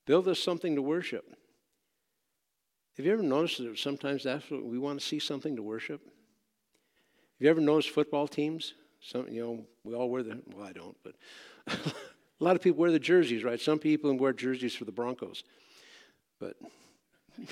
[0.07, 1.25] build us something to worship.
[2.97, 6.01] Have you ever noticed that sometimes that's what we want to see something to worship?
[6.05, 8.73] Have you ever noticed football teams?
[9.01, 11.15] Some, you know, we all wear the, well, I don't, but
[12.41, 13.61] a lot of people wear the jerseys, right?
[13.61, 15.43] Some people wear jerseys for the Broncos.
[16.39, 16.57] But,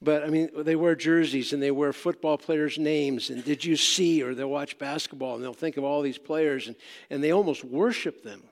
[0.00, 3.30] but I mean, they wear jerseys and they wear football players' names.
[3.30, 4.22] And did you see?
[4.22, 6.76] Or they'll watch basketball and they'll think of all these players and,
[7.10, 8.42] and they almost worship them.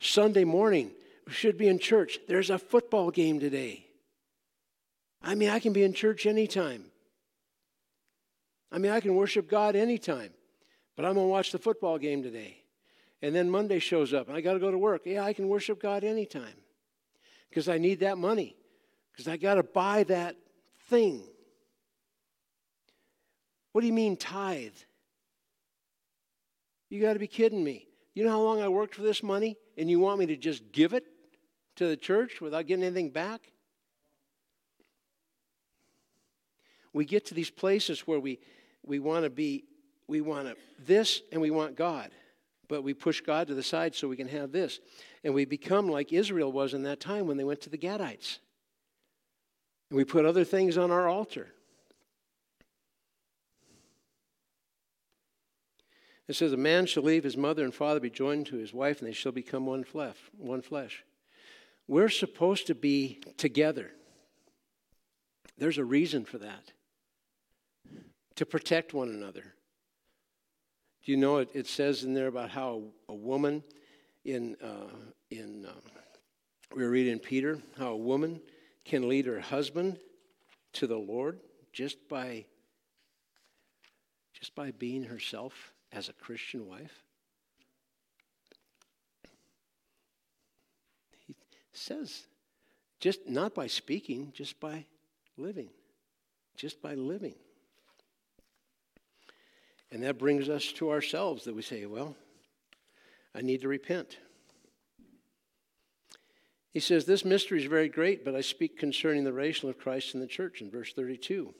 [0.00, 0.92] Sunday morning,
[1.26, 2.20] we should be in church.
[2.28, 3.84] There's a football game today.
[5.22, 6.84] I mean, I can be in church anytime.
[8.70, 10.30] I mean, I can worship God anytime,
[10.98, 12.56] but I'm going to watch the football game today.
[13.22, 15.02] And then Monday shows up and I got to go to work.
[15.04, 16.56] Yeah, I can worship God anytime
[17.48, 18.56] because I need that money
[19.12, 20.34] because I got to buy that
[20.88, 21.22] thing.
[23.70, 24.74] What do you mean, tithe?
[26.90, 27.86] You got to be kidding me.
[28.14, 30.72] You know how long I worked for this money and you want me to just
[30.72, 31.04] give it
[31.76, 33.52] to the church without getting anything back?
[36.92, 38.40] We get to these places where we
[38.82, 39.64] we want to be,
[40.08, 42.10] we want this and we want God.
[42.66, 44.80] But we push God to the side so we can have this.
[45.24, 48.38] And we become like Israel was in that time when they went to the Gadites.
[49.90, 51.48] And we put other things on our altar.
[56.26, 58.98] It says, A man shall leave his mother and father, be joined to his wife,
[59.00, 60.16] and they shall become one flesh.
[60.36, 61.04] One flesh.
[61.86, 63.90] We're supposed to be together.
[65.56, 66.72] There's a reason for that
[68.36, 69.54] to protect one another.
[71.08, 73.64] Do you know it, it says in there about how a woman
[74.26, 74.94] in, uh,
[75.30, 75.72] in uh,
[76.76, 78.42] we were reading Peter, how a woman
[78.84, 79.98] can lead her husband
[80.74, 81.40] to the Lord
[81.72, 82.44] just by
[84.34, 87.02] just by being herself as a Christian wife?
[91.26, 91.34] He
[91.72, 92.26] says,
[93.00, 94.84] just not by speaking, just by
[95.38, 95.70] living.
[96.54, 97.36] Just by living.
[99.90, 102.14] And that brings us to ourselves that we say, well,
[103.34, 104.18] I need to repent.
[106.70, 110.14] He says, This mystery is very great, but I speak concerning the relation of Christ
[110.14, 111.54] in the church in verse 32.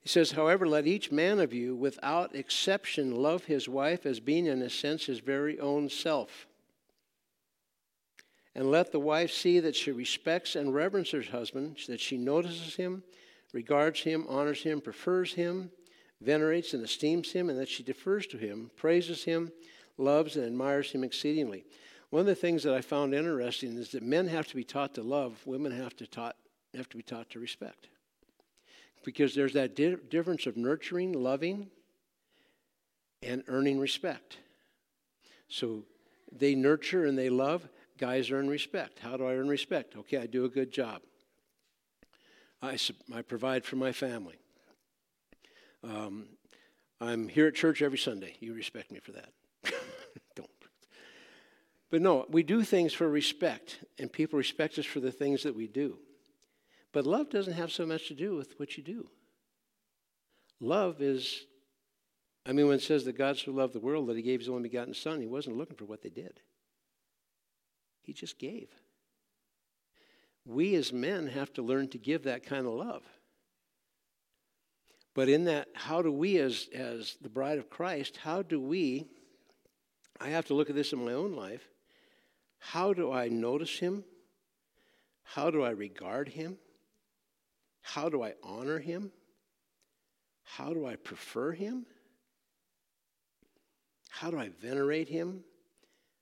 [0.00, 4.46] He says, However, let each man of you, without exception, love his wife as being,
[4.46, 6.46] in a sense, his very own self.
[8.54, 12.76] And let the wife see that she respects and reverences her husband, that she notices
[12.76, 13.02] him
[13.52, 15.70] regards him, honors him, prefers him,
[16.20, 19.50] venerates and esteems him, and that she defers to him, praises him,
[19.96, 21.64] loves and admires him exceedingly.
[22.10, 24.94] One of the things that I found interesting is that men have to be taught
[24.94, 26.36] to love, women have to, taught,
[26.74, 27.88] have to be taught to respect.
[29.04, 31.70] Because there's that di- difference of nurturing, loving,
[33.22, 34.38] and earning respect.
[35.48, 35.84] So
[36.32, 38.98] they nurture and they love, guys earn respect.
[38.98, 39.96] How do I earn respect?
[39.96, 41.02] Okay, I do a good job.
[42.62, 42.78] I,
[43.14, 44.36] I provide for my family.
[45.82, 46.26] Um,
[47.00, 48.36] I'm here at church every Sunday.
[48.40, 49.32] You respect me for that.
[50.36, 50.48] Don't.
[51.90, 55.56] But no, we do things for respect, and people respect us for the things that
[55.56, 55.98] we do.
[56.92, 59.08] But love doesn't have so much to do with what you do.
[60.60, 61.46] Love is,
[62.44, 64.48] I mean, when it says that God so loved the world that he gave his
[64.48, 66.40] only begotten Son, he wasn't looking for what they did,
[68.02, 68.68] he just gave.
[70.44, 73.02] We as men have to learn to give that kind of love.
[75.14, 79.06] But in that, how do we, as, as the bride of Christ, how do we,
[80.20, 81.68] I have to look at this in my own life,
[82.58, 84.04] how do I notice him?
[85.22, 86.58] How do I regard him?
[87.82, 89.10] How do I honor him?
[90.42, 91.86] How do I prefer him?
[94.08, 95.44] How do I venerate him?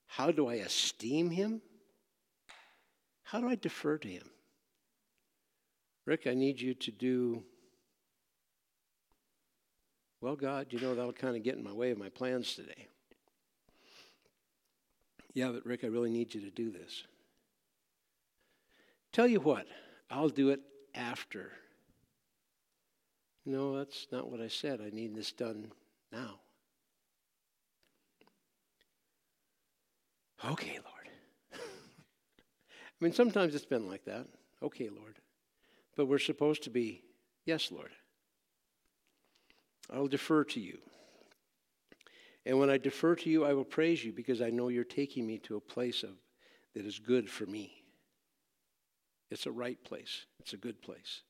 [0.07, 1.61] How do I esteem him?
[3.31, 4.29] How do I defer to him?
[6.07, 7.43] Rick, I need you to do
[10.21, 12.89] well, God, you know, that'll kind of get in my way of my plans today.
[15.33, 17.05] Yeah, but Rick, I really need you to do this.
[19.13, 19.67] Tell you what,
[20.11, 20.61] I'll do it
[20.95, 21.53] after.
[23.47, 24.81] No, that's not what I said.
[24.81, 25.71] I need this done
[26.11, 26.41] now.
[30.45, 30.98] Okay, Lord.
[33.01, 34.27] I mean, sometimes it's been like that.
[34.63, 35.19] Okay, Lord.
[35.97, 37.03] But we're supposed to be,
[37.45, 37.91] yes, Lord.
[39.93, 40.79] I will defer to you.
[42.45, 45.27] And when I defer to you, I will praise you because I know you're taking
[45.27, 46.11] me to a place of,
[46.75, 47.83] that is good for me.
[49.31, 51.23] It's a right place, it's a good place.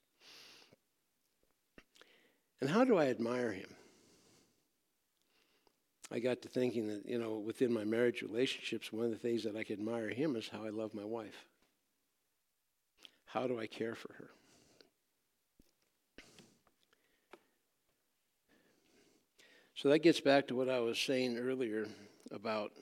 [2.60, 3.68] And how do I admire him?
[6.10, 9.42] I got to thinking that, you know, within my marriage relationships, one of the things
[9.44, 11.47] that I can admire him is how I love my wife.
[13.28, 14.30] How do I care for her?
[19.74, 21.86] So that gets back to what I was saying earlier
[22.32, 22.72] about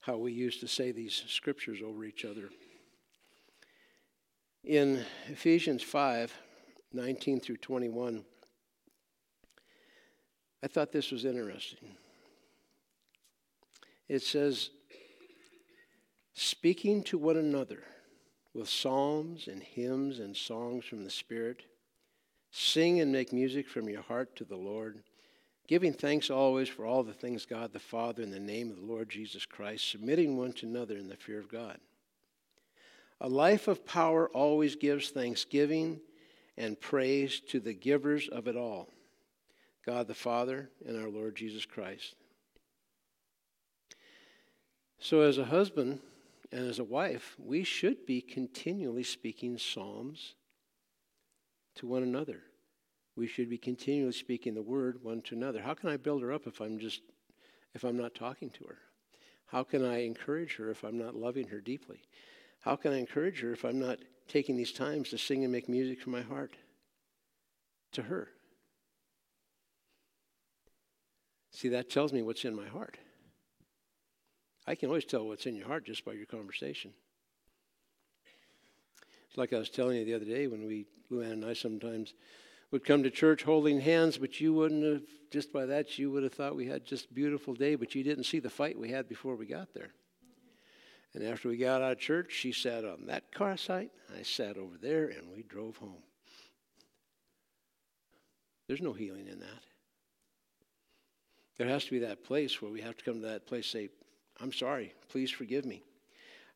[0.00, 2.48] how we used to say these scriptures over each other.
[4.64, 6.32] In Ephesians 5
[6.90, 8.24] 19 through 21,
[10.62, 11.96] I thought this was interesting.
[14.08, 14.70] It says,
[16.32, 17.82] speaking to one another
[18.58, 21.62] with psalms and hymns and songs from the Spirit,
[22.50, 25.02] sing and make music from your heart to the Lord
[25.68, 28.86] giving thanks always for all the things God the Father in the name of the
[28.86, 31.78] Lord Jesus Christ, submitting one to another in the fear of God.
[33.20, 36.00] A life of power always gives thanksgiving
[36.56, 38.88] and praise to the givers of it all
[39.84, 42.14] God the Father and our Lord Jesus Christ.
[44.98, 46.00] So, as a husband
[46.50, 50.34] and as a wife, we should be continually speaking psalms
[51.76, 52.42] to one another
[53.18, 55.60] we should be continually speaking the word one to another.
[55.60, 57.02] How can I build her up if I'm just
[57.74, 58.78] if I'm not talking to her?
[59.46, 62.00] How can I encourage her if I'm not loving her deeply?
[62.60, 65.68] How can I encourage her if I'm not taking these times to sing and make
[65.68, 66.54] music from my heart
[67.92, 68.28] to her?
[71.50, 72.98] See, that tells me what's in my heart.
[74.68, 76.92] I can always tell what's in your heart just by your conversation.
[79.26, 82.12] It's like I was telling you the other day when we, Luann and I sometimes
[82.70, 86.22] would come to church holding hands, but you wouldn't have, just by that, you would
[86.22, 88.90] have thought we had just a beautiful day, but you didn't see the fight we
[88.90, 89.88] had before we got there.
[91.14, 93.90] And after we got out of church, she sat on that car site.
[94.18, 96.02] I sat over there, and we drove home.
[98.66, 99.62] There's no healing in that.
[101.56, 103.88] There has to be that place where we have to come to that place say,
[104.40, 105.82] I'm sorry, please forgive me.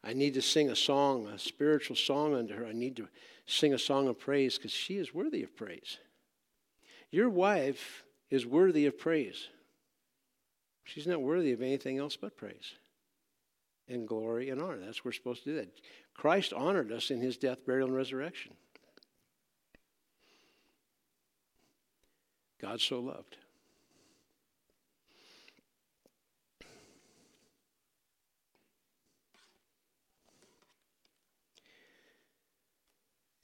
[0.04, 2.66] I need to sing a song, a spiritual song unto her.
[2.66, 3.08] I need to
[3.46, 5.98] sing a song of praise because she is worthy of praise.
[7.10, 9.48] Your wife is worthy of praise.
[10.84, 12.72] She's not worthy of anything else but praise
[13.88, 14.78] and glory and honor.
[14.78, 15.68] That's what we're supposed to do that.
[16.14, 18.52] Christ honored us in his death, burial, and resurrection.
[22.60, 23.36] God so loved.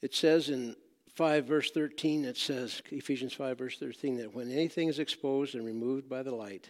[0.01, 0.75] It says in
[1.15, 5.65] 5, verse 13, it says, Ephesians 5, verse 13, that when anything is exposed and
[5.65, 6.69] removed by the light,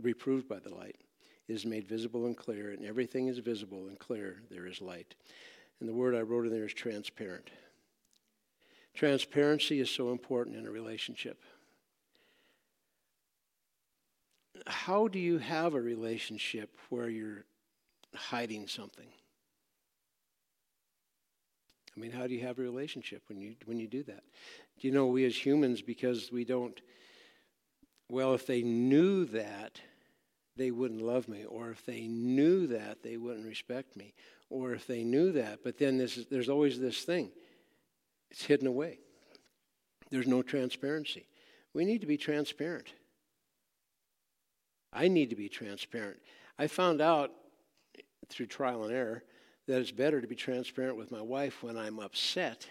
[0.00, 0.96] reproved by the light,
[1.46, 5.14] is made visible and clear, and everything is visible and clear, there is light.
[5.78, 7.50] And the word I wrote in there is transparent.
[8.94, 11.42] Transparency is so important in a relationship.
[14.66, 17.44] How do you have a relationship where you're
[18.14, 19.08] hiding something?
[21.96, 24.24] I mean, how do you have a relationship when you when you do that?
[24.80, 26.80] Do you know we as humans because we don't
[28.10, 29.80] well, if they knew that,
[30.56, 34.14] they wouldn't love me, or if they knew that, they wouldn't respect me,
[34.50, 37.30] or if they knew that, but then this is, there's always this thing.
[38.30, 38.98] It's hidden away.
[40.10, 41.26] There's no transparency.
[41.72, 42.92] We need to be transparent.
[44.92, 46.20] I need to be transparent.
[46.58, 47.32] I found out
[48.28, 49.24] through trial and error
[49.66, 52.66] that it's better to be transparent with my wife when I'm upset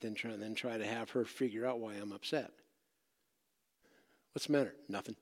[0.00, 2.50] than try, than try to have her figure out why I'm upset.
[4.32, 4.74] What's the matter?
[4.88, 5.16] Nothing.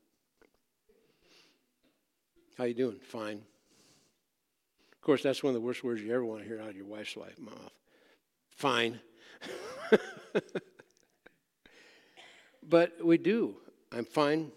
[2.56, 2.98] How you doing?
[3.00, 3.42] Fine.
[4.92, 6.76] Of course, that's one of the worst words you ever want to hear out of
[6.76, 7.72] your wife's life, mouth.
[8.50, 9.00] Fine.
[12.62, 13.56] but we do.
[13.90, 14.52] I'm fine.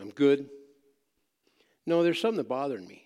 [0.00, 0.48] I'm good.
[1.84, 3.02] No, there's something bothered me.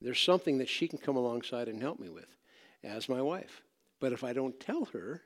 [0.00, 2.36] There's something that she can come alongside and help me with
[2.84, 3.62] as my wife.
[4.00, 5.22] But if I don't tell her,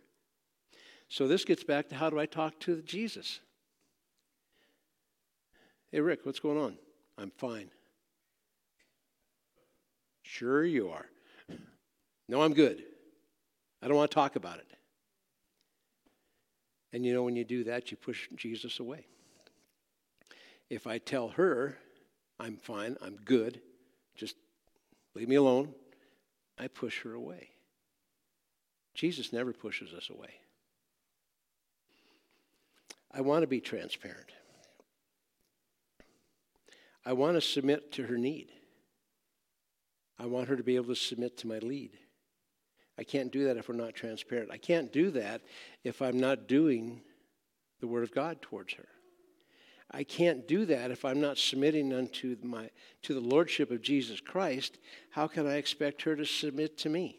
[1.08, 3.40] so this gets back to how do I talk to Jesus?
[5.90, 6.78] Hey, Rick, what's going on?
[7.18, 7.70] I'm fine.
[10.22, 11.06] Sure, you are.
[12.28, 12.84] No, I'm good.
[13.82, 14.68] I don't want to talk about it.
[16.92, 19.06] And you know, when you do that, you push Jesus away.
[20.68, 21.76] If I tell her,
[22.38, 23.60] I'm fine, I'm good,
[24.14, 24.36] just
[25.14, 25.74] leave me alone,
[26.58, 27.50] I push her away.
[28.94, 30.34] Jesus never pushes us away.
[33.12, 34.30] I want to be transparent.
[37.04, 38.50] I want to submit to her need.
[40.18, 41.92] I want her to be able to submit to my lead.
[42.98, 44.50] I can't do that if we're not transparent.
[44.52, 45.40] I can't do that
[45.82, 47.00] if I'm not doing
[47.80, 48.86] the Word of God towards her.
[49.90, 52.70] I can't do that if I'm not submitting unto my
[53.02, 54.78] to the lordship of Jesus Christ.
[55.10, 57.18] How can I expect her to submit to me?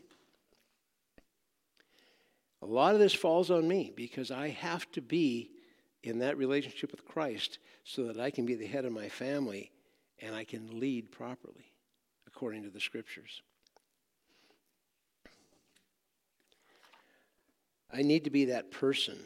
[2.61, 5.51] A lot of this falls on me because I have to be
[6.03, 9.72] in that relationship with Christ so that I can be the head of my family
[10.22, 11.74] and I can lead properly
[12.28, 13.41] according to the scriptures.
[17.91, 19.17] I need to be that person.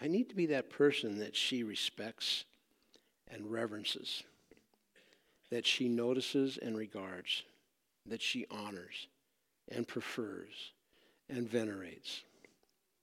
[0.00, 2.44] I need to be that person that she respects
[3.28, 4.22] and reverences,
[5.50, 7.42] that she notices and regards,
[8.06, 9.08] that she honors
[9.68, 10.72] and prefers
[11.28, 12.22] and venerates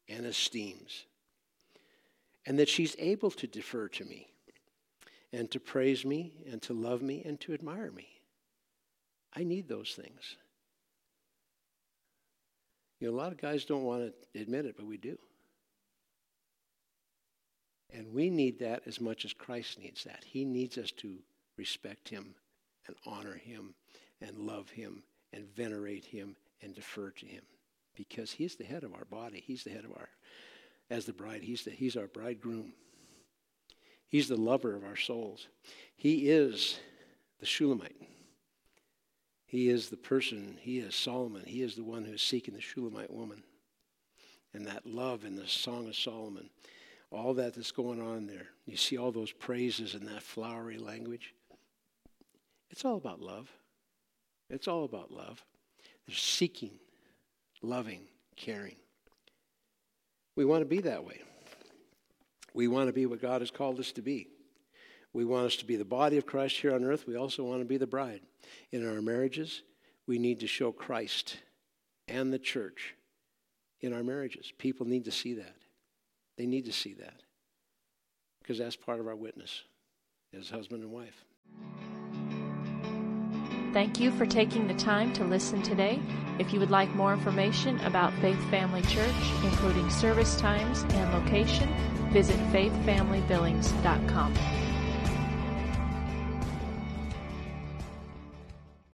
[0.07, 1.05] and esteems,
[2.45, 4.27] and that she's able to defer to me
[5.31, 8.07] and to praise me and to love me and to admire me.
[9.35, 10.37] I need those things.
[12.99, 15.17] You know, a lot of guys don't want to admit it, but we do.
[18.03, 20.25] And we need that as much as Christ needs that.
[20.25, 21.19] He needs us to
[21.57, 22.35] respect him
[22.85, 23.75] and honor him
[24.19, 27.43] and love him and venerate him and defer to him
[27.95, 29.41] because he's the head of our body.
[29.45, 30.09] He's the head of our,
[30.89, 32.73] as the bride, he's, the, he's our bridegroom.
[34.09, 35.47] He's the lover of our souls.
[35.95, 36.79] He is
[37.39, 38.01] the Shulamite.
[39.45, 41.43] He is the person, he is Solomon.
[41.45, 43.43] He is the one who is seeking the Shulamite woman.
[44.53, 46.49] And that love in the Song of Solomon,
[47.13, 48.47] all that that's going on there.
[48.65, 51.33] You see all those praises in that flowery language.
[52.69, 53.51] It's all about love.
[54.49, 55.43] It's all about love.
[56.07, 56.79] They're seeking,
[57.61, 58.01] loving,
[58.35, 58.75] caring.
[60.35, 61.21] We want to be that way.
[62.53, 64.27] We want to be what God has called us to be.
[65.13, 67.07] We want us to be the body of Christ here on earth.
[67.07, 68.21] We also want to be the bride.
[68.71, 69.61] In our marriages,
[70.07, 71.37] we need to show Christ
[72.07, 72.95] and the church
[73.81, 74.51] in our marriages.
[74.57, 75.55] People need to see that.
[76.37, 77.21] They need to see that
[78.41, 79.63] because that's part of our witness
[80.37, 81.23] as husband and wife.
[83.73, 85.99] Thank you for taking the time to listen today.
[86.37, 91.67] If you would like more information about Faith Family Church, including service times and location,
[92.11, 94.62] visit faithfamilybillings.com.